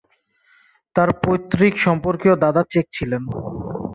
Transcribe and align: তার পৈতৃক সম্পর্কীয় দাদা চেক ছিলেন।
তার 0.95 1.09
পৈতৃক 1.21 1.73
সম্পর্কীয় 1.77 2.35
দাদা 2.43 2.61
চেক 2.71 2.85
ছিলেন। 2.93 3.23